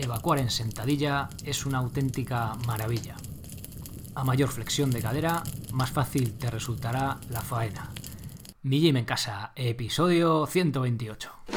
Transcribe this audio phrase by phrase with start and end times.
[0.00, 3.16] evacuar en sentadilla es una auténtica maravilla.
[4.14, 5.42] A mayor flexión de cadera,
[5.72, 7.90] más fácil te resultará la faena.
[8.62, 11.49] Mi gym en casa, episodio 128.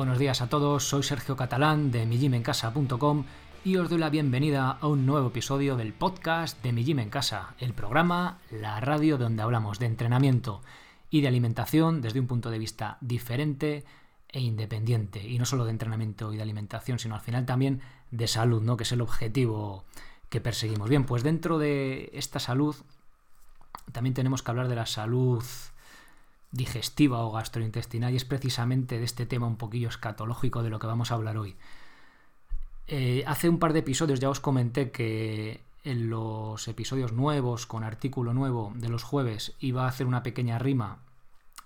[0.00, 3.24] Buenos días a todos, soy Sergio Catalán de mijimencasa.com
[3.66, 7.10] y os doy la bienvenida a un nuevo episodio del podcast de Mi Gym en
[7.10, 10.62] Casa, el programa, la radio donde hablamos de entrenamiento
[11.10, 13.84] y de alimentación desde un punto de vista diferente
[14.30, 15.22] e independiente.
[15.28, 18.78] Y no solo de entrenamiento y de alimentación, sino al final también de salud, ¿no?
[18.78, 19.84] que es el objetivo
[20.30, 20.88] que perseguimos.
[20.88, 22.74] Bien, pues dentro de esta salud
[23.92, 25.44] también tenemos que hablar de la salud
[26.52, 30.86] digestiva o gastrointestinal y es precisamente de este tema un poquillo escatológico de lo que
[30.86, 31.56] vamos a hablar hoy.
[32.86, 37.84] Eh, hace un par de episodios ya os comenté que en los episodios nuevos con
[37.84, 40.98] artículo nuevo de los jueves iba a hacer una pequeña rima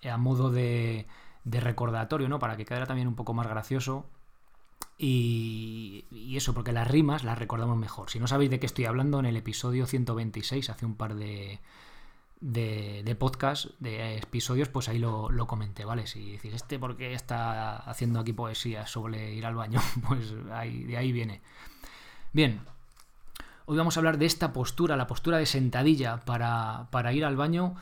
[0.08, 1.06] a modo de,
[1.44, 2.38] de recordatorio, ¿no?
[2.38, 4.04] Para que quedara también un poco más gracioso.
[4.98, 8.10] Y, y, eso, porque las rimas las recordamos mejor.
[8.10, 11.58] Si no sabéis de qué estoy hablando, en el episodio 126, hace un par de,
[12.40, 16.06] de, podcast, de episodios, pues ahí lo, comenté, ¿vale?
[16.06, 19.80] Si decís, ¿este por qué está haciendo aquí poesía sobre ir al baño?
[20.08, 21.40] Pues de ahí viene.
[22.32, 22.60] Bien,
[23.66, 27.36] hoy vamos a hablar de esta postura, la postura de sentadilla para, para ir al
[27.36, 27.76] baño.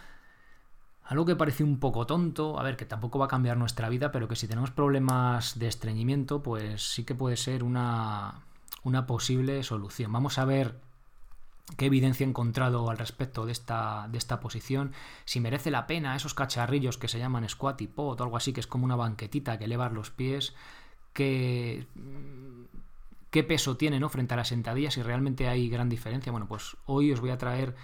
[1.04, 4.12] Algo que parece un poco tonto, a ver, que tampoco va a cambiar nuestra vida,
[4.12, 8.42] pero que si tenemos problemas de estreñimiento, pues sí que puede ser una,
[8.84, 10.12] una posible solución.
[10.12, 10.80] Vamos a ver
[11.76, 14.92] qué evidencia he encontrado al respecto de esta, de esta posición,
[15.24, 18.52] si merece la pena esos cacharrillos que se llaman squat y pot o algo así,
[18.52, 20.54] que es como una banquetita que elevas los pies,
[21.12, 21.86] qué,
[23.30, 24.08] qué peso tiene ¿no?
[24.08, 26.32] frente a la sentadilla, si realmente hay gran diferencia.
[26.32, 27.74] Bueno, pues hoy os voy a traer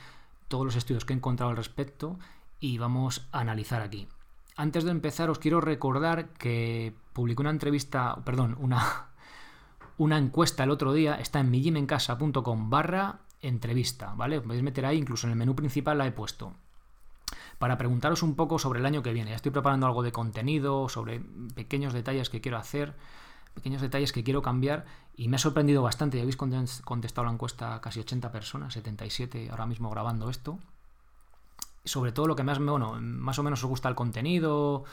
[0.49, 2.19] todos los estudios que he encontrado al respecto
[2.61, 4.09] y vamos a analizar aquí.
[4.57, 9.09] Antes de empezar os quiero recordar que publiqué una entrevista, perdón, una,
[9.99, 14.41] una encuesta el otro día, está en mijimencasa.com barra entrevista, ¿vale?
[14.41, 16.55] Podéis meter ahí, incluso en el menú principal la he puesto.
[17.59, 19.31] Para preguntaros un poco sobre el año que viene.
[19.31, 21.21] Ya estoy preparando algo de contenido, sobre
[21.55, 22.95] pequeños detalles que quiero hacer,
[23.55, 24.85] pequeños detalles que quiero cambiar
[25.17, 26.17] y me ha sorprendido bastante.
[26.17, 30.59] Ya habéis contestado la encuesta casi 80 personas, 77 ahora mismo grabando esto.
[31.85, 34.85] Sobre todo lo que más, bueno, más o menos os gusta el contenido,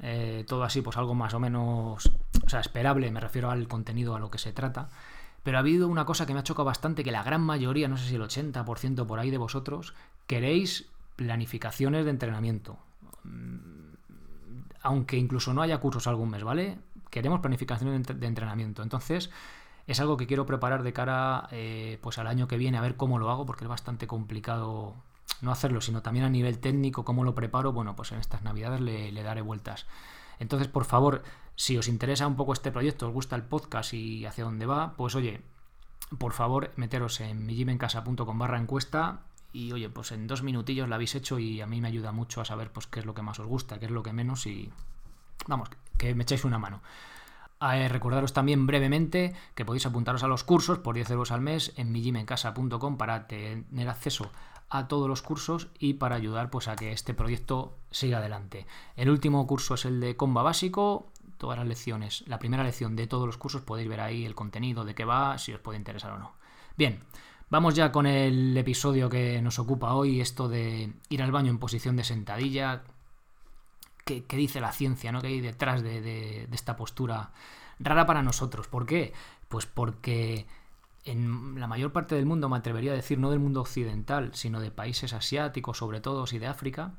[0.00, 2.10] eh, todo así, pues algo más o menos,
[2.44, 4.88] o sea, esperable, me refiero al contenido, a lo que se trata.
[5.46, 7.96] Pero ha habido una cosa que me ha chocado bastante, que la gran mayoría, no
[7.96, 9.94] sé si el 80% por ahí de vosotros,
[10.26, 12.78] queréis planificaciones de entrenamiento.
[13.22, 13.94] Mm,
[14.82, 16.78] aunque incluso no haya cursos algún mes, ¿vale?
[17.10, 18.82] Queremos planificaciones de entrenamiento.
[18.82, 19.30] Entonces,
[19.86, 22.96] es algo que quiero preparar de cara eh, pues al año que viene, a ver
[22.96, 24.96] cómo lo hago, porque es bastante complicado
[25.42, 27.72] no hacerlo, sino también a nivel técnico, cómo lo preparo.
[27.72, 29.86] Bueno, pues en estas navidades le, le daré vueltas.
[30.38, 31.22] Entonces, por favor,
[31.54, 34.94] si os interesa un poco este proyecto, os gusta el podcast y hacia dónde va,
[34.96, 35.40] pues oye,
[36.18, 39.20] por favor, meteros en mijimencasa.com barra encuesta
[39.52, 42.40] y oye, pues en dos minutillos la habéis hecho y a mí me ayuda mucho
[42.40, 44.46] a saber pues qué es lo que más os gusta, qué es lo que menos
[44.46, 44.70] y
[45.46, 46.82] vamos, que me echáis una mano.
[47.72, 51.72] Eh, recordaros también brevemente que podéis apuntaros a los cursos por 10 euros al mes
[51.76, 54.30] en mijimencasa.com para tener acceso
[54.68, 58.66] a todos los cursos y para ayudar pues a que este proyecto siga adelante.
[58.96, 61.06] El último curso es el de Comba básico,
[61.38, 64.84] todas las lecciones, la primera lección de todos los cursos podéis ver ahí el contenido
[64.84, 66.32] de qué va, si os puede interesar o no.
[66.76, 67.00] Bien,
[67.48, 71.58] vamos ya con el episodio que nos ocupa hoy, esto de ir al baño en
[71.58, 72.82] posición de sentadilla.
[74.04, 75.20] ¿Qué, dice la ciencia, ¿no?
[75.20, 77.32] ¿Qué hay detrás de, de esta postura
[77.80, 78.68] rara para nosotros?
[78.68, 79.12] ¿Por qué?
[79.48, 80.46] Pues porque
[81.06, 84.60] en la mayor parte del mundo, me atrevería a decir, no del mundo occidental, sino
[84.60, 86.94] de países asiáticos sobre todo y de África,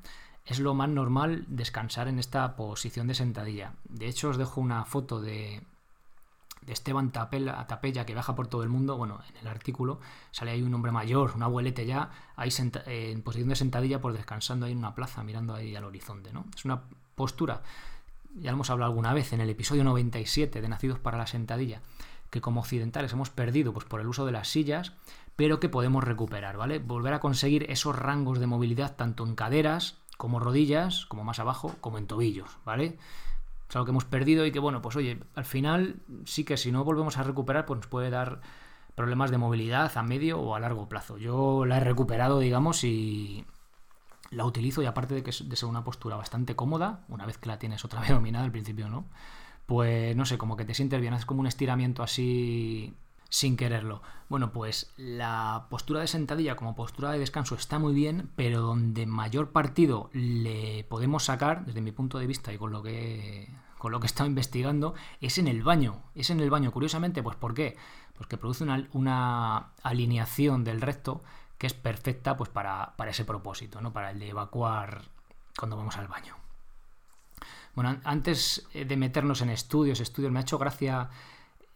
[0.45, 3.73] es lo más normal descansar en esta posición de sentadilla.
[3.89, 5.61] De hecho, os dejo una foto de,
[6.61, 8.97] de Esteban Tapella, Tapella que viaja por todo el mundo.
[8.97, 9.99] Bueno, en el artículo
[10.31, 12.49] sale ahí un hombre mayor, un abuelete ya, ahí
[12.85, 16.31] en posición de sentadilla, por descansando ahí en una plaza, mirando ahí al horizonte.
[16.31, 16.45] ¿no?
[16.55, 16.83] Es una
[17.15, 17.61] postura,
[18.35, 21.81] ya lo hemos hablado alguna vez en el episodio 97 de Nacidos para la Sentadilla,
[22.41, 24.93] como occidentales hemos perdido pues, por el uso de las sillas,
[25.35, 26.79] pero que podemos recuperar, ¿vale?
[26.79, 31.75] Volver a conseguir esos rangos de movilidad tanto en caderas como rodillas, como más abajo,
[31.79, 32.97] como en tobillos, ¿vale?
[33.69, 36.71] Es algo que hemos perdido y que, bueno, pues oye, al final sí que si
[36.71, 38.41] no volvemos a recuperar, pues nos puede dar
[38.95, 41.17] problemas de movilidad a medio o a largo plazo.
[41.17, 43.45] Yo la he recuperado, digamos, y
[44.31, 47.37] la utilizo y aparte de que es de ser una postura bastante cómoda, una vez
[47.37, 49.05] que la tienes otra vez dominada, al principio no,
[49.67, 52.95] pues no sé, como que te sientes bien, haces como un estiramiento así
[53.29, 54.01] sin quererlo.
[54.29, 59.05] Bueno, pues la postura de sentadilla como postura de descanso está muy bien, pero donde
[59.05, 63.91] mayor partido le podemos sacar, desde mi punto de vista y con lo que con
[63.91, 66.01] lo que he estado investigando, es en el baño.
[66.15, 66.71] Es en el baño.
[66.71, 67.77] Curiosamente, pues ¿por qué?
[68.17, 71.21] Porque produce una, una alineación del recto
[71.59, 73.93] que es perfecta pues para, para ese propósito, ¿no?
[73.93, 75.03] Para el de evacuar
[75.57, 76.35] cuando vamos al baño.
[77.77, 81.11] Bueno, antes de meternos en estudios, estudios, me ha hecho gracia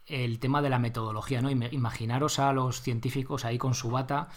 [0.08, 1.48] el tema de la metodología, ¿no?
[1.48, 4.28] Imaginaros a los científicos ahí con su bata.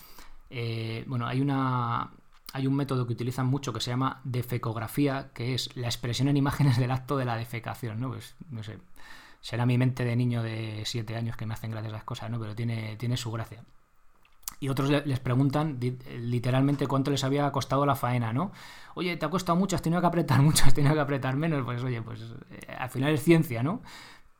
[0.52, 2.12] Eh, bueno, hay una.
[2.54, 6.38] Hay un método que utilizan mucho que se llama defecografía, que es la expresión en
[6.38, 8.10] imágenes del acto de la defecación, ¿no?
[8.10, 8.78] Pues, no sé,
[9.42, 12.40] será mi mente de niño de 7 años que me hacen gracias esas cosas, ¿no?
[12.40, 13.64] Pero tiene, tiene su gracia.
[14.60, 15.80] Y otros les preguntan
[16.18, 18.52] literalmente cuánto les había costado la faena, ¿no?
[18.94, 21.64] Oye, te ha costado mucho, has tenido que apretar mucho, has tenido que apretar menos.
[21.66, 23.82] Pues oye, pues eh, al final es ciencia, ¿no?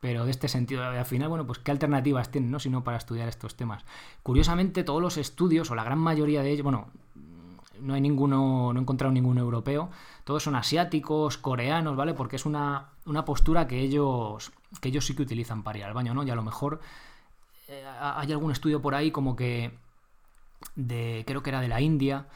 [0.00, 2.60] pero de este sentido, al final, bueno, pues qué alternativas tienen, ¿no?
[2.60, 3.84] Sino para estudiar estos temas.
[4.22, 6.88] Curiosamente, todos los estudios, o la gran mayoría de ellos, bueno,
[7.80, 9.90] no hay ninguno, no he encontrado ninguno europeo,
[10.24, 12.14] todos son asiáticos, coreanos, ¿vale?
[12.14, 12.90] Porque es una,
[13.24, 16.22] postura que ellos, que ellos sí que utilizan para ir al baño, ¿no?
[16.24, 16.80] Y a lo mejor
[17.68, 19.76] eh, hay algún estudio por ahí como que
[20.74, 22.28] de, creo que era de la India,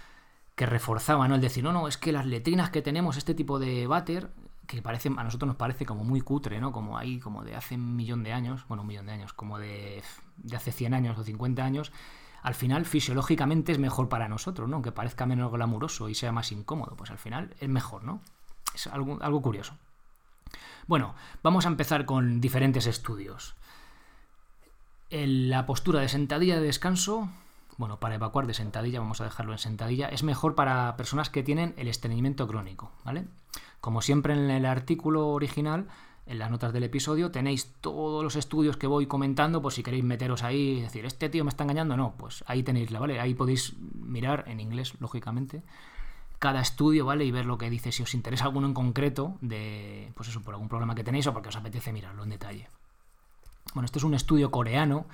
[0.54, 1.36] que reforzaba, ¿no?
[1.36, 4.30] El decir, no, no, es que las letrinas que tenemos, este tipo de váter,
[4.66, 6.72] que parece, a nosotros nos parece como muy cutre, ¿no?
[6.72, 9.58] Como ahí, como de hace un millón de años, bueno, un millón de años, como
[9.58, 10.02] de,
[10.36, 11.92] de hace 100 años o 50 años,
[12.42, 14.76] al final fisiológicamente es mejor para nosotros, ¿no?
[14.76, 18.20] Aunque parezca menos glamuroso y sea más incómodo, pues al final es mejor, ¿no?
[18.74, 19.76] Es algo, algo curioso.
[20.86, 23.54] Bueno, vamos a empezar con diferentes estudios.
[25.10, 27.30] En la postura de sentadilla de descanso,
[27.80, 31.42] bueno, para evacuar de sentadilla, vamos a dejarlo en sentadilla, es mejor para personas que
[31.42, 33.24] tienen el estreñimiento crónico, ¿vale?
[33.80, 35.86] Como siempre en el artículo original,
[36.26, 40.04] en las notas del episodio, tenéis todos los estudios que voy comentando, por si queréis
[40.04, 43.18] meteros ahí y decir, este tío me está engañando, no, pues ahí tenéisla, ¿vale?
[43.18, 45.62] Ahí podéis mirar en inglés, lógicamente,
[46.38, 47.24] cada estudio, ¿vale?
[47.24, 50.52] Y ver lo que dice, si os interesa alguno en concreto, de, pues eso, por
[50.52, 52.68] algún problema que tenéis o porque os apetece mirarlo en detalle.
[53.72, 55.06] Bueno, este es un estudio coreano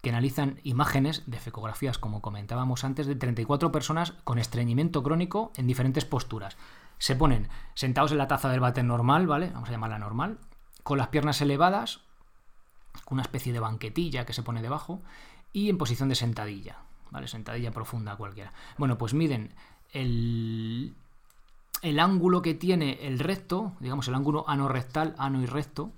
[0.00, 5.66] que analizan imágenes de fecografías, como comentábamos antes, de 34 personas con estreñimiento crónico en
[5.66, 6.56] diferentes posturas
[7.00, 9.50] se ponen sentados en la taza del váter normal, ¿vale?
[9.52, 10.38] Vamos a llamarla normal,
[10.82, 12.02] con las piernas elevadas,
[13.04, 15.00] con una especie de banquetilla que se pone debajo,
[15.52, 16.80] y en posición de sentadilla,
[17.10, 17.26] ¿vale?
[17.26, 18.52] Sentadilla profunda cualquiera.
[18.76, 19.54] Bueno, pues miden
[19.92, 20.94] el,
[21.80, 25.92] el ángulo que tiene el recto, digamos el ángulo anorrectal, ano y recto,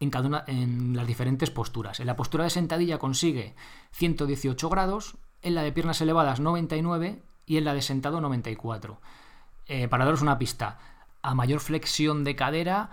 [0.00, 2.00] en cada una en las diferentes posturas.
[2.00, 3.54] En la postura de sentadilla consigue
[3.92, 9.00] 118 grados, en la de piernas elevadas 99 y en la de sentado 94.
[9.66, 10.78] Eh, para daros una pista,
[11.22, 12.90] a mayor flexión de cadera,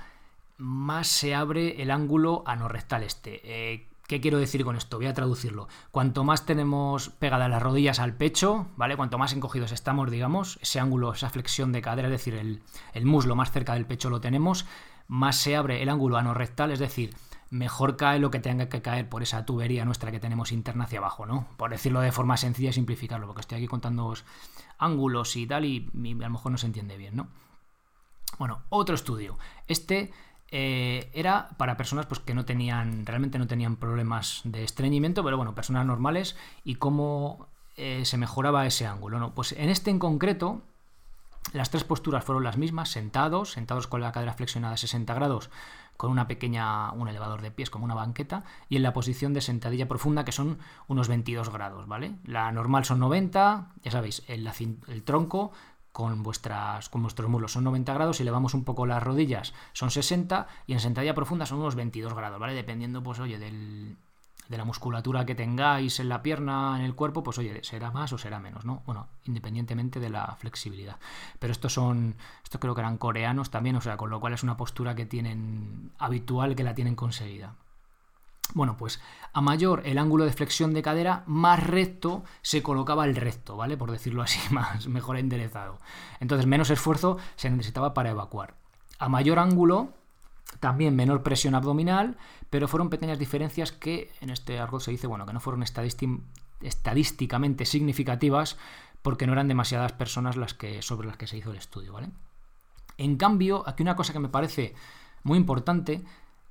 [0.57, 3.41] más se abre el ángulo anorrectal este.
[3.43, 4.97] Eh, ¿Qué quiero decir con esto?
[4.97, 5.67] Voy a traducirlo.
[5.91, 8.97] Cuanto más tenemos pegadas las rodillas al pecho, ¿vale?
[8.97, 12.61] Cuanto más encogidos estamos, digamos, ese ángulo, esa flexión de cadera, es decir, el,
[12.93, 14.65] el muslo más cerca del pecho lo tenemos,
[15.07, 17.15] más se abre el ángulo anorrectal, es decir,
[17.49, 20.99] mejor cae lo que tenga que caer por esa tubería nuestra que tenemos interna hacia
[20.99, 21.47] abajo, ¿no?
[21.55, 24.13] Por decirlo de forma sencilla y simplificarlo, porque estoy aquí contando
[24.79, 27.27] ángulos y tal y, a lo mejor no se entiende bien, ¿no?
[28.39, 29.37] Bueno, otro estudio.
[29.67, 30.11] Este
[30.49, 35.37] eh, era para personas pues, que no tenían, realmente no tenían problemas de estreñimiento, pero
[35.37, 39.35] bueno, personas normales y cómo eh, se mejoraba ese ángulo, ¿no?
[39.35, 40.63] Pues en este en concreto,
[41.51, 45.49] las tres posturas fueron las mismas, sentados, sentados con la cadera flexionada a 60 grados,
[45.97, 49.41] con una pequeña, un elevador de pies como una banqueta, y en la posición de
[49.41, 50.57] sentadilla profunda, que son
[50.87, 52.15] unos 22 grados, ¿vale?
[52.23, 54.49] La normal son 90, ya sabéis, el,
[54.87, 55.51] el tronco
[55.91, 59.91] con, vuestras, con vuestros muslos son 90 grados, si elevamos un poco las rodillas son
[59.91, 62.53] 60, y en sentadilla profunda son unos 22 grados, ¿vale?
[62.53, 63.97] Dependiendo, pues, oye, del,
[64.49, 68.13] de la musculatura que tengáis en la pierna, en el cuerpo, pues oye, será más
[68.13, 68.83] o será menos, ¿no?
[68.85, 70.97] Bueno, independientemente de la flexibilidad.
[71.39, 74.43] Pero estos son, estos creo que eran coreanos también, o sea, con lo cual es
[74.43, 77.55] una postura que tienen habitual, que la tienen conseguida.
[78.53, 83.15] Bueno, pues a mayor el ángulo de flexión de cadera, más recto se colocaba el
[83.15, 83.77] recto, ¿vale?
[83.77, 85.79] Por decirlo así, más mejor enderezado.
[86.19, 88.55] Entonces, menos esfuerzo se necesitaba para evacuar.
[88.99, 89.93] A mayor ángulo,
[90.59, 92.17] también menor presión abdominal,
[92.53, 97.65] pero fueron pequeñas diferencias que en este argot se dice, bueno, que no fueron estadísticamente
[97.65, 98.59] significativas
[99.01, 102.11] porque no eran demasiadas personas las que, sobre las que se hizo el estudio, ¿vale?
[102.99, 104.75] En cambio, aquí una cosa que me parece
[105.23, 106.03] muy importante,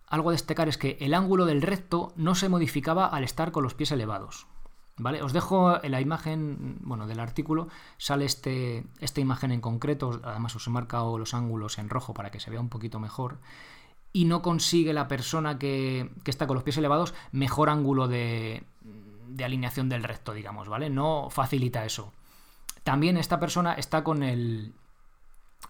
[0.08, 3.62] algo a destacar es que el ángulo del recto no se modificaba al estar con
[3.62, 4.48] los pies elevados.
[4.96, 5.22] ¿Vale?
[5.22, 10.56] Os dejo en la imagen, bueno, del artículo, sale este, esta imagen en concreto, además
[10.56, 13.38] os he marcado los ángulos en rojo para que se vea un poquito mejor.
[14.12, 18.64] Y no consigue la persona que, está con los pies elevados mejor ángulo de,
[19.28, 20.90] de alineación del recto, digamos, ¿vale?
[20.90, 22.12] No facilita eso.
[22.84, 24.74] También esta persona está con el,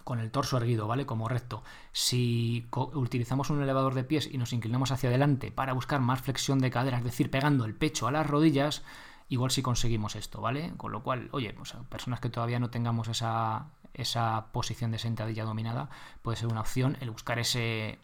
[0.03, 1.05] con el torso erguido, ¿vale?
[1.05, 1.63] Como recto.
[1.91, 6.59] Si utilizamos un elevador de pies y nos inclinamos hacia adelante para buscar más flexión
[6.59, 8.83] de cadera, es decir, pegando el pecho a las rodillas,
[9.29, 10.73] igual si conseguimos esto, ¿vale?
[10.77, 11.55] Con lo cual, oye,
[11.89, 15.89] personas que todavía no tengamos esa, esa posición de sentadilla dominada,
[16.21, 17.99] puede ser una opción el buscar ese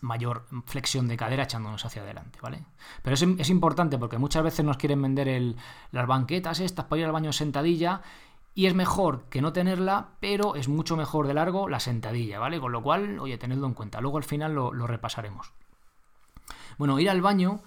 [0.00, 2.64] mayor flexión de cadera echándonos hacia adelante, ¿vale?
[3.02, 5.56] Pero es, es importante porque muchas veces nos quieren vender el,
[5.92, 8.02] las banquetas estas para ir al baño en sentadilla
[8.54, 12.58] y es mejor que no tenerla, pero es mucho mejor de largo la sentadilla, ¿vale?
[12.58, 14.00] Con lo cual, oye, tenedlo en cuenta.
[14.00, 15.52] Luego al final lo, repasaremos.
[16.76, 17.60] Bueno, ir al baño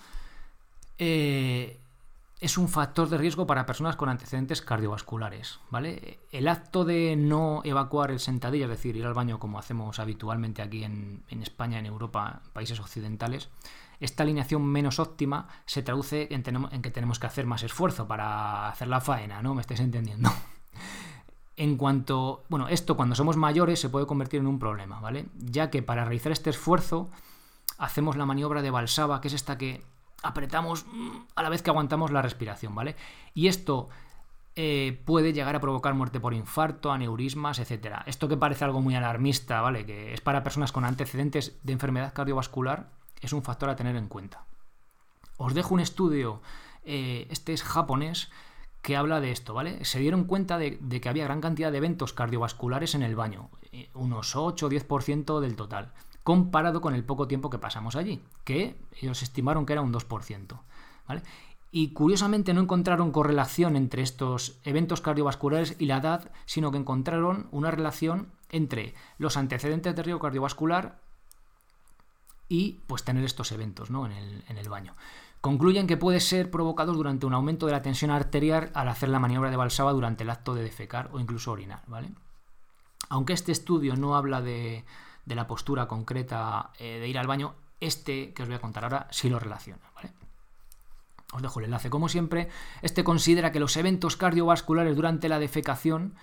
[0.98, 1.80] eh,
[2.42, 6.20] es un factor de riesgo para personas con antecedentes cardiovasculares, ¿vale?
[6.32, 10.64] El acto de no evacuar el sentadilla, es decir, ir al baño como hacemos habitualmente
[10.64, 13.50] aquí en, España, en Europa, países occidentales,
[14.00, 18.70] esta alineación menos óptima se traduce en, en, que tenemos que hacer más esfuerzo para
[18.70, 19.54] hacer la faena, ¿no?
[19.54, 20.30] ¿Me estáis entendiendo?
[21.58, 25.28] En cuanto, bueno, esto cuando somos mayores se puede convertir en un problema, ¿vale?
[25.36, 27.12] Ya que para realizar este esfuerzo
[27.78, 29.84] hacemos la maniobra de Balsaba, que es esta que
[30.24, 32.96] apretamos mm, a la vez que aguantamos la respiración, ¿vale?
[33.34, 33.90] Y esto
[34.56, 38.02] eh, puede llegar a provocar muerte por infarto, aneurismas, etc.
[38.06, 39.86] Esto que parece algo muy alarmista, ¿vale?
[39.86, 42.90] Que es para personas con antecedentes de enfermedad cardiovascular,
[43.22, 44.46] es un factor a tener en cuenta.
[45.38, 46.42] Os dejo un estudio,
[46.84, 48.30] eh, este es japonés,
[48.82, 49.86] que habla de esto, ¿vale?
[49.86, 53.52] Se dieron cuenta de, de, que había gran cantidad de eventos cardiovasculares en el baño,
[53.72, 58.22] eh, unos 8 o 10% del total comparado con el poco tiempo que pasamos allí,
[58.44, 60.60] que ellos estimaron que era un 2%.
[61.08, 61.24] ¿vale?
[61.72, 67.48] Y curiosamente no encontraron correlación entre estos eventos cardiovasculares y la edad, sino que encontraron
[67.52, 71.00] una relación entre los antecedentes de riesgo cardiovascular
[72.50, 74.06] y pues tener estos eventos ¿no?
[74.06, 74.94] en, el, baño.
[75.40, 79.20] Concluyen que puede ser provocado durante un aumento de la tensión arterial al hacer la
[79.20, 81.84] maniobra de Balsaba durante el acto de defecar o incluso orinar.
[81.88, 82.12] ¿vale?
[83.08, 84.84] Aunque este estudio no habla de,
[85.26, 88.84] de la postura concreta eh, de ir al baño, este que os voy a contar
[88.84, 89.82] ahora sí lo relaciona.
[91.34, 91.90] Os dejo el enlace.
[91.90, 92.50] Como siempre,
[92.82, 96.16] este considera que los eventos cardiovasculares durante la defecación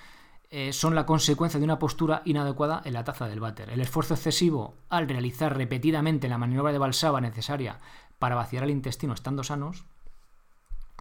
[0.50, 3.71] eh, son la consecuencia de una postura inadecuada en la taza del váter.
[3.71, 7.78] El esfuerzo excesivo al realizar repetidamente la maniobra de balsaba necesaria
[8.19, 9.85] para vaciar el intestino estando sanos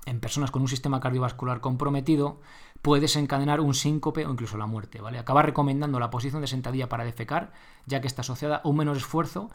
[0.05, 2.39] en personas con un sistema cardiovascular comprometido
[2.81, 5.19] puede desencadenar un síncope o incluso la muerte, ¿vale?
[5.19, 7.51] Acaba recomendando la posición de sentadilla para defecar,
[7.85, 9.49] ya que está asociada a un menor esfuerzo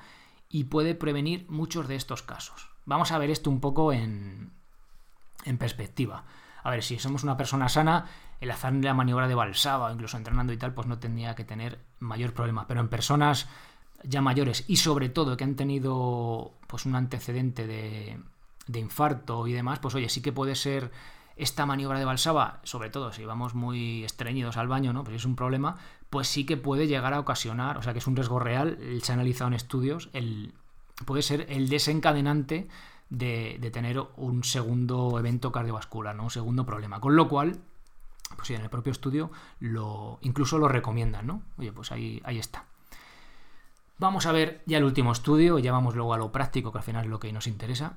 [0.48, 2.68] y puede prevenir muchos de estos casos.
[2.84, 4.52] Vamos a ver esto un poco en,
[5.44, 6.24] en perspectiva.
[6.62, 8.06] A ver, si somos una persona sana,
[8.40, 11.44] el hacer la maniobra de balsaba o incluso entrenando y tal, pues no tendría que
[11.44, 12.66] tener mayor problema.
[12.66, 13.48] Pero en personas
[14.04, 18.20] ya mayores y sobre todo que han tenido pues un antecedente de,
[18.66, 20.90] de infarto y demás, pues oye, sí que puede ser
[21.36, 25.04] esta maniobra de Balsaba, sobre todo si vamos muy estreñidos al baño, ¿no?
[25.04, 25.76] Pues es un problema,
[26.10, 29.12] pues sí que puede llegar a ocasionar, o sea que es un riesgo real, se
[29.12, 30.54] ha analizado en estudios, el,
[31.06, 32.68] puede ser el desencadenante
[33.08, 36.24] de, tener un segundo evento cardiovascular, ¿no?
[36.24, 37.00] Un segundo problema.
[37.00, 37.58] Con lo cual,
[38.36, 41.42] pues en el propio estudio lo, incluso lo recomiendan, ¿no?
[41.58, 42.64] Oye, pues ahí, ahí está.
[43.98, 46.84] Vamos a ver ya el último estudio, ya vamos luego a lo práctico, que al
[46.84, 47.96] final es lo que nos interesa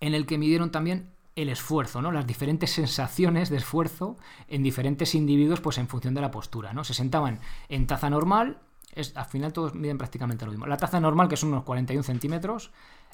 [0.00, 1.10] en el que midieron también
[1.42, 2.12] el esfuerzo, ¿no?
[2.12, 4.16] Las diferentes sensaciones de esfuerzo
[4.48, 6.84] en diferentes individuos, pues en función de la postura, ¿no?
[6.84, 8.58] Se sentaban en taza normal,
[8.94, 10.66] es, al final todos miden prácticamente lo mismo.
[10.66, 12.70] La taza normal, que son unos 41 centímetros,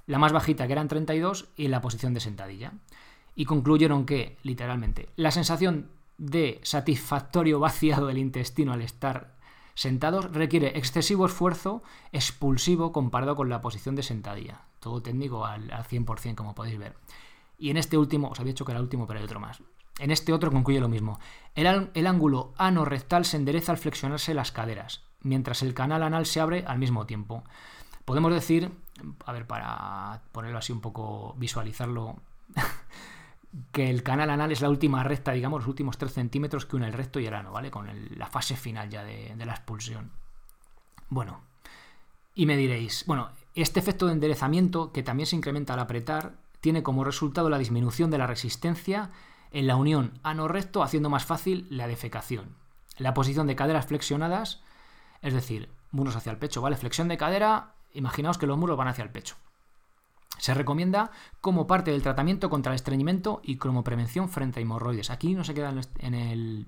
[0.07, 2.73] la más bajita, que eran 32, y en la posición de sentadilla.
[3.35, 9.35] Y concluyeron que, literalmente, la sensación de satisfactorio vaciado del intestino al estar
[9.75, 14.63] sentados requiere excesivo esfuerzo expulsivo comparado con la posición de sentadilla.
[14.79, 16.97] Todo técnico al, 100%, como podéis ver.
[17.59, 19.63] Y en este último, os había dicho que era el último, pero hay otro más.
[19.99, 21.21] En este otro concluye lo mismo.
[21.55, 26.41] El, el ángulo ano-rectal se endereza al flexionarse las caderas, mientras el canal anal se
[26.41, 27.45] abre al mismo tiempo.
[28.05, 28.73] Podemos decir,
[29.25, 32.17] a ver, para ponerlo así un poco, visualizarlo
[33.73, 36.87] que el canal anal es la última recta, digamos, los últimos 3 centímetros que une
[36.87, 37.71] el recto y el ano, ¿vale?
[37.71, 40.11] Con la fase final ya de, la expulsión.
[41.09, 41.41] Bueno,
[42.35, 46.35] y me diréis, bueno, este efecto de enderezamiento, que también se incrementa al apretar,
[46.65, 49.11] tiene como resultado la disminución de la resistencia
[49.51, 52.57] en la unión ano-recto, haciendo más fácil la defecación.
[52.97, 54.63] La posición de caderas flexionadas,
[55.21, 56.79] es decir, muros hacia el pecho, ¿vale?
[56.79, 59.37] Flexión de cadera, imaginaos que los muros van hacia el pecho.
[60.39, 61.11] Se recomienda
[61.43, 65.11] como parte del tratamiento contra el estreñimiento y como prevención frente a hemorroides.
[65.11, 66.67] Aquí no se queda en el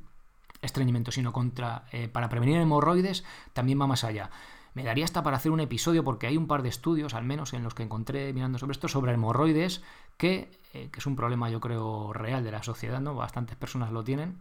[0.61, 3.25] estreñimiento, sino contra, eh, para prevenir hemorroides
[3.55, 4.29] también va más allá.
[4.77, 7.55] Me daría hasta para hacer un episodio porque hay un par de estudios, al menos
[7.55, 9.83] en los que encontré mirando sobre esto, sobre hemorroides,
[10.19, 13.15] que, eh, que es un problema yo creo real de la sociedad, ¿no?
[13.15, 14.37] Bastantes personas lo tienen.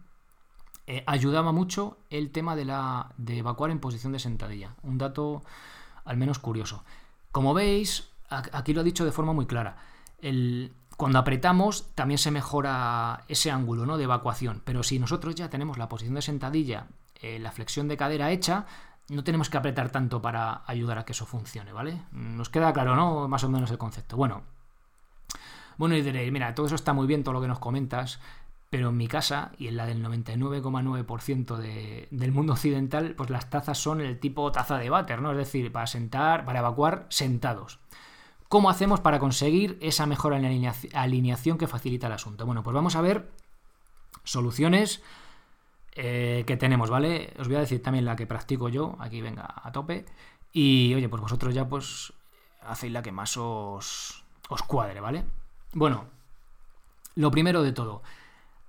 [0.88, 4.76] Eh, ayudaba mucho el tema de, la, de evacuar en posición de sentadilla.
[4.84, 5.42] Un dato
[6.04, 6.84] al menos curioso.
[7.32, 9.78] Como veis, aquí lo he dicho de forma muy clara.
[10.20, 13.96] El, cuando apretamos también se mejora ese ángulo ¿no?
[13.96, 16.88] de evacuación, pero si nosotros ya tenemos la posición de sentadilla,
[17.22, 18.66] eh, la flexión de cadera hecha,
[19.10, 22.02] no tenemos que apretar tanto para ayudar a que eso funcione, ¿vale?
[22.12, 23.28] Nos queda claro, ¿no?
[23.28, 24.18] Más o menos el concepto.
[24.18, 24.44] Bueno,
[25.78, 28.20] bueno, y diréis, mira, todo eso está muy bien, todo lo que nos comentas,
[28.70, 33.50] pero en mi casa y en la del 99,9% de, del mundo occidental, pues las
[33.50, 35.32] tazas son el tipo taza de váter, ¿no?
[35.32, 37.80] Es decir, para sentar, para evacuar sentados.
[38.48, 42.46] ¿Cómo hacemos para conseguir esa mejor alineación que facilita el asunto?
[42.46, 43.32] Bueno, pues vamos a ver
[44.24, 45.02] soluciones
[45.96, 47.34] eh, que tenemos, ¿vale?
[47.40, 50.06] Os voy a decir también la que practico yo, aquí venga a tope.
[50.52, 52.14] Y oye, pues vosotros ya pues
[52.62, 55.24] hacéis la que más os, os cuadre, ¿vale?
[55.74, 56.06] Bueno,
[57.16, 58.04] lo primero de todo,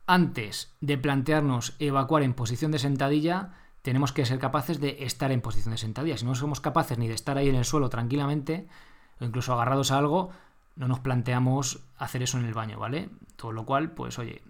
[0.06, 5.40] antes de plantearnos evacuar en posición de sentadilla, tenemos que ser capaces de estar en
[5.40, 6.16] posición de sentadilla.
[6.16, 8.68] Si no somos capaces ni de estar ahí en el suelo tranquilamente,
[9.20, 10.30] o incluso agarrados a algo,
[10.76, 13.10] no nos planteamos hacer eso en el baño, ¿vale?
[13.36, 14.42] Todo lo cual, pues oye,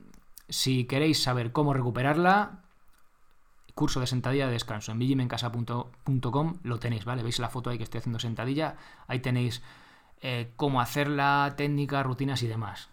[0.49, 2.63] si queréis saber cómo recuperarla,
[3.77, 7.23] curso de sentadilla de descanso en vigimencasa.com lo tenéis, ¿vale?
[7.23, 9.63] Veis la foto ahí que estoy haciendo sentadilla, ahí tenéis
[10.23, 12.89] eh, cómo hacerla, técnica, rutinas y demás.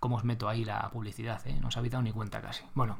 [0.00, 1.56] Cómo os meto ahí la publicidad, ¿eh?
[1.60, 2.64] No os habéis dado ni cuenta casi.
[2.74, 2.98] Bueno,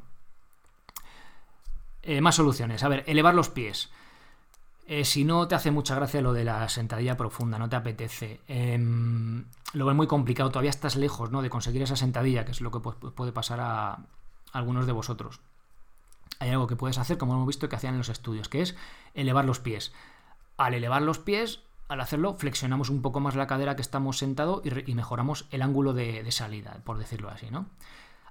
[2.03, 2.81] eh, más soluciones.
[2.83, 3.91] A ver, elevar los pies.
[4.87, 8.39] Eh, si no te hace mucha gracia lo de la sentadilla profunda, no te apetece,
[8.47, 11.41] em, lo ves muy complicado, todavía estás lejos ¿no?
[11.41, 13.99] de conseguir esa sentadilla, que es lo que puede pasar a
[14.53, 15.41] algunos de vosotros.
[16.39, 18.75] Hay algo que puedes hacer, como hemos visto que hacían en los estudios, que es
[19.13, 19.93] elevar los pies.
[20.57, 24.61] Al elevar los pies, al hacerlo, flexionamos un poco más la cadera que estamos sentado
[24.63, 27.67] y, mejoramos el ángulo de, salida, por decirlo así, ¿no?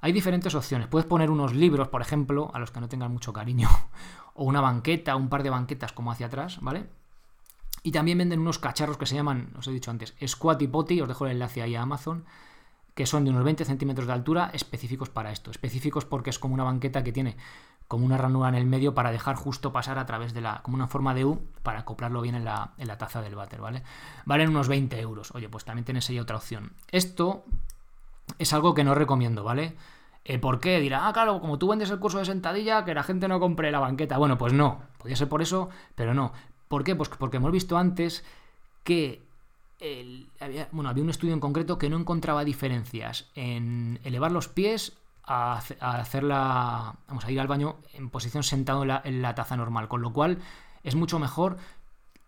[0.01, 0.89] Hay diferentes opciones.
[0.89, 3.69] Puedes poner unos libros, por ejemplo, a los que no tengan mucho cariño,
[4.35, 6.87] o una banqueta, un par de banquetas como hacia atrás, ¿vale?
[7.83, 11.09] Y también venden unos cacharros que se llaman, os he dicho antes, Squatty Potty, os
[11.09, 12.25] dejo el enlace ahí a Amazon,
[12.95, 15.51] que son de unos 20 centímetros de altura, específicos para esto.
[15.51, 17.37] Específicos porque es como una banqueta que tiene
[17.89, 20.77] como una ranura en el medio para dejar justo pasar a través de la, como
[20.77, 23.83] una forma de U, para acoplarlo bien en la, en la taza del váter, ¿vale?
[24.25, 25.33] Valen unos 20 euros.
[25.35, 26.73] Oye, pues también tienes ahí otra opción.
[26.91, 27.45] Esto
[28.39, 29.77] es algo que no recomiendo, ¿vale?
[30.25, 30.81] Eh, ¿Por qué?
[30.81, 33.71] Dirá, ah, claro, como tú vendes el curso de sentadilla, que la gente no compre
[33.71, 34.17] la banqueta.
[34.17, 36.33] Bueno, pues no, podría ser por eso, pero no.
[36.69, 36.97] ¿Por qué?
[36.97, 38.25] Pues porque hemos visto antes
[38.83, 39.23] que
[40.41, 44.97] había, bueno, había un estudio en concreto que no encontraba diferencias en elevar los pies
[45.27, 50.03] a, hacerla, vamos a ir al baño en posición sentado en la, taza normal, con
[50.03, 50.39] lo cual
[50.83, 51.57] es mucho mejor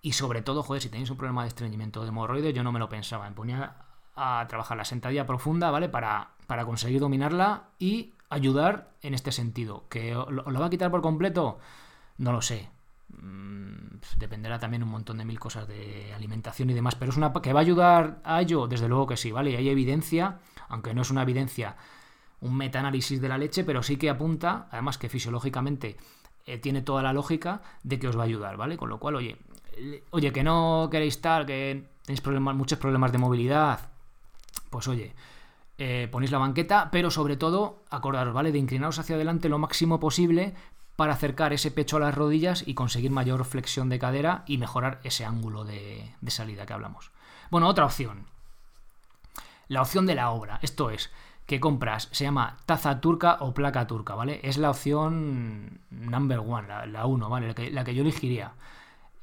[0.03, 2.79] y sobre todo, joder, si tenéis un problema de estreñimiento de hemorroides, yo no me
[2.79, 3.77] lo pensaba, me ponía
[4.15, 5.89] a trabajar la sentadilla profunda, ¿vale?
[5.89, 9.85] Para para conseguir dominarla y ayudar en este sentido.
[9.89, 11.59] ¿Que lo, va a quitar por completo?
[12.19, 12.69] No lo sé.
[13.09, 17.33] Mm, dependerá también un montón de mil cosas de alimentación y demás, pero es una
[17.33, 19.51] que va a ayudar a ello, desde luego que sí, ¿vale?
[19.51, 21.77] Y hay evidencia, aunque no es una evidencia,
[22.41, 25.97] un metaanálisis de la leche, pero sí que apunta, además que fisiológicamente
[26.47, 28.77] eh, tiene toda la lógica de que os va a ayudar, ¿vale?
[28.77, 29.37] Con lo cual, oye,
[30.11, 33.81] oye, que no queréis estar, que tenéis problemas, muchos problemas de movilidad,
[34.71, 35.15] pues oye,
[35.79, 38.53] eh, ponéis la banqueta, pero sobre todo, acordaros, ¿vale?
[38.53, 40.55] De inclinaros hacia adelante lo máximo posible
[40.97, 45.01] para acercar ese pecho a las rodillas y conseguir mayor flexión de cadera y mejorar
[45.05, 47.13] ese ángulo de, salida que hablamos.
[47.51, 48.27] Bueno, otra opción.
[49.69, 50.59] La opción de la obra.
[50.63, 51.11] Esto es,
[51.47, 54.41] que compras se llama taza turca o placa turca, ¿vale?
[54.43, 57.55] Es la opción number one, la, uno, ¿vale?
[57.71, 58.53] La que, yo elegiría.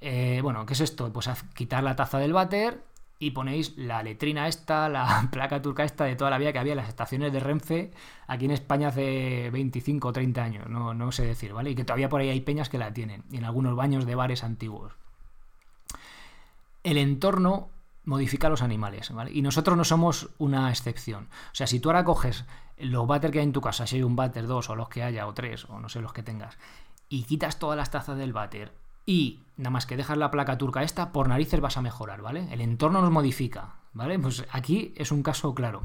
[0.02, 1.12] Eh, bueno, ¿qué es esto?
[1.12, 2.82] Pues quitar la taza del váter,
[3.20, 6.74] y ponéis la letrina esta, la placa turca esta de toda la vida que había
[6.74, 7.92] en las estaciones de Renfe
[8.28, 11.72] aquí en España hace 25 o 30 años, no, no sé decir, ¿vale?
[11.72, 14.16] Y que todavía por ahí hay peñas que la tienen, y en algunos baños de
[14.16, 14.94] bares antiguos.
[16.84, 17.70] El entorno
[18.06, 19.32] modifica los animales, ¿vale?
[19.32, 21.30] Y nosotros no somos una excepción.
[21.52, 22.46] O sea, si tú ahora coges
[22.78, 25.04] los váter que hay en tu casa, si hay un váter, dos o los que
[25.04, 26.58] haya, o tres, o no sé los que tengas,
[27.10, 28.74] y quitas todas las tazas del váter
[29.06, 32.48] y nada más que dejas la placa turca esta, por narices vas a mejorar, ¿vale?
[32.52, 34.18] El entorno nos modifica, ¿vale?
[34.18, 35.84] Pues aquí es un caso claro.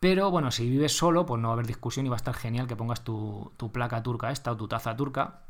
[0.00, 2.34] Pero bueno, si vives solo, pues no va a haber discusión y va a estar
[2.34, 5.40] genial que pongas tu, placa turca esta o tu taza turca.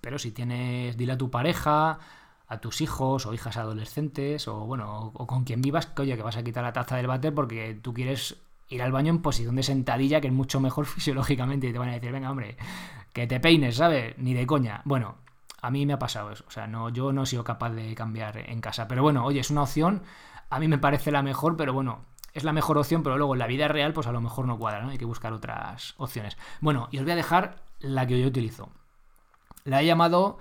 [0.00, 1.98] Pero si tienes, dile a tu pareja,
[2.46, 6.22] a tus hijos o hijas adolescentes, o bueno, o, con quien vivas, que oye, que
[6.22, 8.36] vas a quitar la taza del váter porque tú quieres
[8.68, 11.88] ir al baño en posición de sentadilla, que es mucho mejor fisiológicamente, y te van
[11.88, 12.56] a decir, venga, hombre,
[13.12, 14.16] que te peines, ¿sabes?
[14.18, 14.82] Ni de coña.
[14.84, 15.16] Bueno,
[15.62, 16.44] A mí me ha pasado eso.
[16.46, 18.86] O sea, no, yo no he sido capaz de cambiar en casa.
[18.86, 20.02] Pero bueno, oye, es una opción.
[20.50, 22.04] A mí me parece la mejor, pero bueno,
[22.34, 24.58] es la mejor opción, pero luego en la vida real, pues a lo mejor no
[24.58, 24.90] cuadra, ¿no?
[24.90, 26.36] Hay que buscar otras opciones.
[26.60, 28.68] Bueno, y os voy a dejar la que yo utilizo.
[29.64, 30.38] La he llamado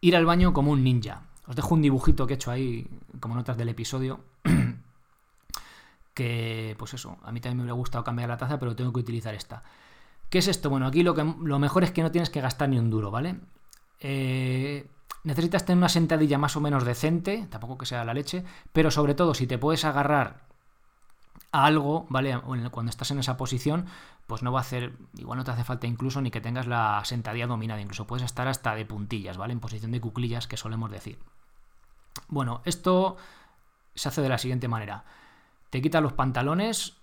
[0.00, 1.22] ir al baño como un ninja.
[1.46, 2.88] Os dejo un dibujito que he hecho ahí
[3.20, 4.20] como notas del episodio.
[6.14, 9.00] que, pues eso, a mí también me hubiera gustado cambiar la taza, pero tengo que
[9.00, 9.62] utilizar esta.
[10.30, 10.70] ¿Qué es esto?
[10.70, 13.10] Bueno, aquí lo, que, lo mejor es que no tienes que gastar ni un duro,
[13.10, 13.38] ¿vale?
[14.00, 14.88] Eh,
[15.24, 19.14] necesitas tener una sentadilla más o menos decente, tampoco que sea la leche, pero sobre
[19.14, 20.46] todo si te puedes agarrar
[21.52, 22.40] a algo, ¿vale?
[22.70, 23.86] Cuando estás en esa posición,
[24.26, 27.00] pues no va a hacer, igual no te hace falta incluso ni que tengas la
[27.04, 29.52] sentadilla dominada, incluso puedes estar hasta de puntillas, ¿vale?
[29.52, 31.18] En posición de cuclillas, que solemos decir.
[32.28, 33.16] Bueno, esto
[33.94, 35.04] se hace de la siguiente manera.
[35.70, 36.96] Te quitas los pantalones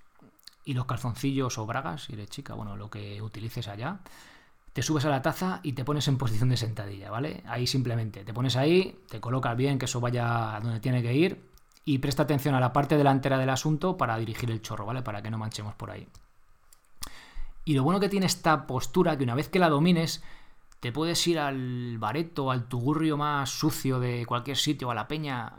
[0.65, 3.99] y los calzoncillos o bragas, si eres chica, bueno, lo que utilices allá.
[4.73, 7.43] Te subes a la taza y te pones en posición de sentadilla, ¿vale?
[7.47, 11.49] Ahí simplemente te pones ahí, te colocas bien, que eso vaya donde tiene que ir
[11.86, 15.03] y presta atención a la parte delantera del asunto para dirigir el chorro, ¿vale?
[15.03, 16.07] Para que no manchemos por ahí.
[17.65, 20.23] Y lo bueno que tiene esta postura, que una vez que la domines,
[20.80, 25.54] te puedes ir al bareto, al tugurrio más sucio de cualquier sitio, a la peña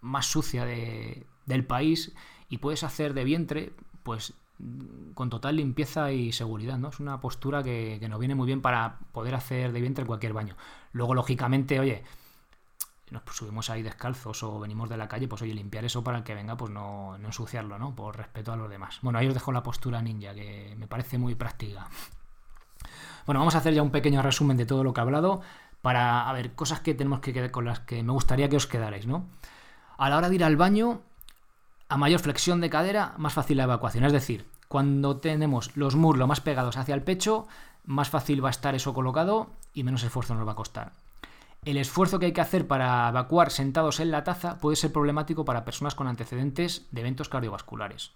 [0.00, 2.12] más sucia del país,
[2.48, 4.32] y puedes hacer de vientre, pues
[5.14, 6.88] con total limpieza y seguridad, ¿no?
[6.88, 10.06] Es una postura que, que nos viene muy bien para poder hacer de vientre en
[10.06, 10.56] cualquier baño.
[10.92, 12.02] Luego, lógicamente, oye,
[13.10, 16.24] nos subimos ahí descalzos o venimos de la calle, pues oye, limpiar eso para el
[16.24, 17.94] que venga, pues no, no ensuciarlo, ¿no?
[17.94, 18.98] Por respeto a los demás.
[19.02, 21.88] Bueno, ahí os dejo la postura ninja, que me parece muy práctica.
[23.26, 25.40] Bueno, vamos a hacer ya un pequeño resumen de todo lo que he hablado
[25.82, 28.66] para, a ver, cosas que tenemos que quedar con las que me gustaría que os
[28.66, 29.26] quedarais, ¿no?
[29.98, 31.02] A la hora de ir al baño,
[31.88, 34.04] a mayor flexión de cadera, más fácil la evacuación.
[34.04, 37.46] Es decir, cuando tenemos los muslos más pegados hacia el pecho,
[37.84, 40.92] más fácil va a estar eso colocado y menos esfuerzo nos va a costar.
[41.64, 45.44] El esfuerzo que hay que hacer para evacuar sentados en la taza puede ser problemático
[45.44, 48.12] para personas con antecedentes de eventos cardiovasculares.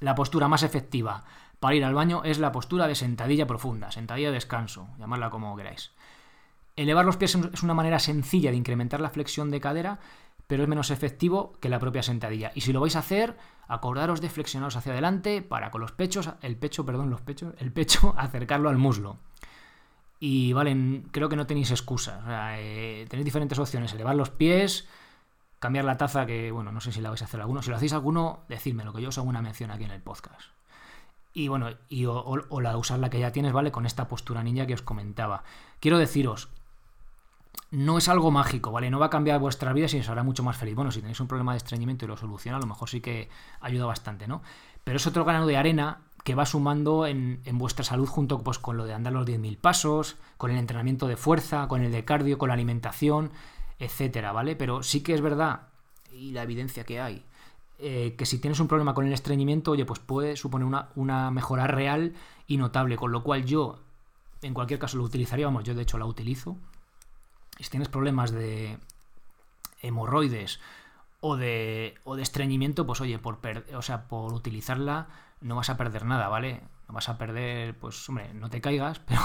[0.00, 1.24] La postura más efectiva
[1.60, 5.56] para ir al baño es la postura de sentadilla profunda, sentadilla de descanso, llamarla como
[5.56, 5.90] queráis.
[6.76, 9.98] Elevar los pies es una manera sencilla de incrementar la flexión de cadera,
[10.46, 12.52] pero es menos efectivo que la propia sentadilla.
[12.54, 16.30] Y si lo vais a hacer, acordaros de flexionaros hacia adelante para con los pechos,
[16.40, 19.18] el pecho, perdón, los pechos, el pecho acercarlo al muslo.
[20.20, 22.20] Y vale, creo que no tenéis excusas.
[22.58, 23.92] Eh, tenéis diferentes opciones.
[23.92, 24.88] Elevar los pies,
[25.58, 27.62] cambiar la taza, que bueno, no sé si la vais a hacer alguno.
[27.62, 30.50] Si lo hacéis alguno, decídmelo, que yo os hago una mención aquí en el podcast.
[31.32, 33.70] Y bueno, y o, la usar la que ya tienes, ¿vale?
[33.70, 35.44] Con esta postura ninja que os comentaba.
[35.78, 36.48] Quiero deciros,
[37.70, 38.90] no es algo mágico, ¿vale?
[38.90, 40.74] No va a cambiar vuestra vida y os hará mucho más feliz.
[40.74, 43.28] Bueno, si tenéis un problema de estreñimiento y lo soluciona, a lo mejor sí que
[43.60, 44.42] ayuda bastante, ¿no?
[44.82, 48.76] Pero es otro grano de arena que va sumando en, vuestra salud junto pues, con
[48.76, 52.36] lo de andar los 10.000 pasos, con el entrenamiento de fuerza, con el de cardio,
[52.36, 53.30] con la alimentación,
[53.78, 54.54] etcétera, ¿vale?
[54.54, 55.68] Pero sí que es verdad,
[56.12, 57.24] y la evidencia que hay,
[57.78, 61.30] eh, que si tienes un problema con el estreñimiento, oye, pues puede suponer una, una,
[61.30, 62.12] mejora real
[62.46, 63.78] y notable, con lo cual yo,
[64.42, 66.58] en cualquier caso, lo utilizaría, vamos, yo de hecho la utilizo.
[67.58, 68.76] Si tienes problemas de
[69.80, 70.60] hemorroides
[71.22, 73.38] o de, o de estreñimiento, pues oye, por,
[73.74, 75.08] o sea, por utilizarla
[75.40, 76.62] no vas a perder nada, ¿vale?
[76.88, 79.20] No vas a perder, pues, hombre, no te caigas, pero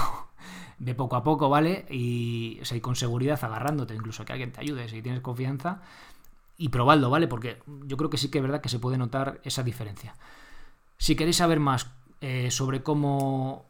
[0.78, 1.86] de poco a poco, ¿vale?
[1.90, 5.80] Y, o con seguridad, agarrándote, incluso que alguien te ayude si tienes confianza,
[6.56, 7.26] y probadlo, ¿vale?
[7.26, 10.14] Porque yo creo que sí que es verdad que se puede notar esa diferencia.
[10.98, 13.66] Si queréis saber más eh, sobre cómo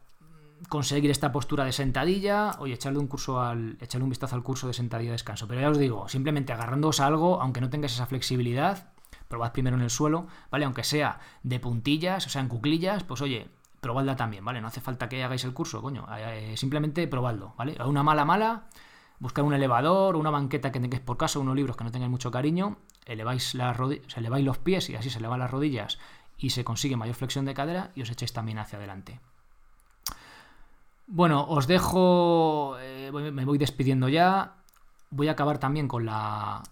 [0.69, 4.67] conseguir esta postura de sentadilla, oye, echarle un curso al, echarle un vistazo al curso
[4.67, 5.47] de sentadilla de descanso.
[5.47, 8.91] Pero ya os digo, simplemente agarrándoos a algo, aunque no tengáis esa flexibilidad,
[9.35, 10.63] probad primero en el suelo, ¿vale?
[10.63, 13.49] Aunque sea de puntillas, o sea, en cuclillas, pues oye,
[13.81, 14.61] probadla también, ¿vale?
[14.61, 16.07] No hace falta que hagáis el curso, coño.
[16.15, 17.75] Eh, eh, simplemente probadlo, ¿vale?
[17.77, 18.67] A una mala mala,
[19.19, 22.31] buscar un elevador, una banqueta que tengáis por casa, unos libros que no tengáis mucho
[22.31, 25.99] cariño, eleváis, las rodillas, eleváis los pies y así se elevan las rodillas
[26.37, 29.19] y se consigue mayor flexión de cadera y os echáis también hacia adelante.
[31.07, 34.55] Bueno, os dejo, eh, me voy despidiendo ya.
[35.09, 36.63] Voy a acabar también con la,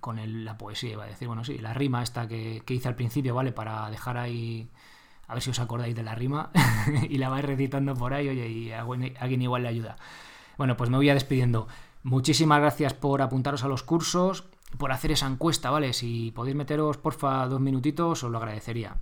[0.00, 3.34] con la poesía, iba a decir, bueno, sí, la rima esta que, hice al principio,
[3.34, 3.52] ¿vale?
[3.52, 4.68] Para dejar ahí,
[5.26, 6.50] a ver si os acordáis de la rima
[7.08, 9.96] y la vais recitando por ahí, oye, y a alguien igual le ayuda.
[10.56, 11.68] Bueno, pues me voy a despidiendo.
[12.02, 14.44] Muchísimas gracias por apuntaros a los cursos,
[14.78, 15.92] por hacer esa encuesta, ¿vale?
[15.92, 18.96] Si podéis meteros, porfa, dos minutitos, os lo agradecería.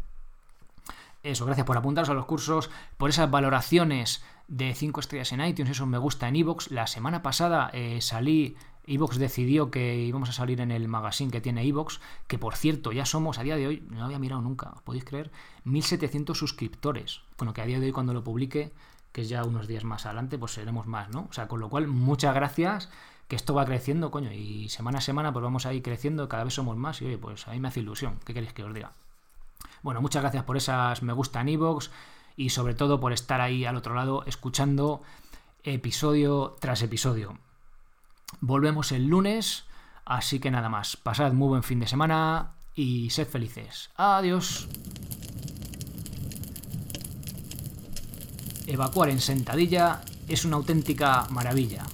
[1.22, 5.72] Eso, gracias por apuntaros a los cursos, por esas valoraciones de 5 estrellas en iTunes,
[5.72, 6.70] eso me gusta en iVoox.
[6.70, 8.56] La semana pasada eh, salí
[8.88, 12.92] Evox decidió que íbamos a salir en el magazine que tiene Evox, que por cierto
[12.92, 15.31] ya somos a día de hoy, no lo había mirado nunca, podéis creer,
[15.64, 17.20] 1700 suscriptores.
[17.37, 18.72] Bueno, que a día de hoy cuando lo publique
[19.12, 21.27] que es ya unos días más adelante, pues seremos más, ¿no?
[21.31, 22.88] O sea, con lo cual, muchas gracias,
[23.27, 26.44] que esto va creciendo, coño, y semana a semana pues vamos a ir creciendo, cada
[26.44, 28.72] vez somos más, y oye, pues a mí me hace ilusión, ¿qué queréis que os
[28.72, 28.92] diga?
[29.83, 31.90] Bueno, muchas gracias por esas me gusta en iVoox
[32.37, 35.03] y sobre todo por estar ahí al otro lado escuchando
[35.62, 37.38] episodio tras episodio.
[38.40, 39.64] Volvemos el lunes,
[40.04, 43.90] así que nada más, pasad muy buen fin de semana y sed felices.
[43.96, 44.68] Adiós.
[48.66, 51.84] Evacuar en sentadilla es una auténtica maravilla.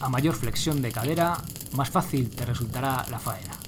[0.00, 1.36] A mayor flexión de cadera,
[1.74, 3.61] más fácil te resultará la faena.